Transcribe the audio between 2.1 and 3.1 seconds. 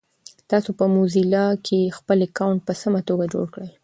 اکاونټ په سمه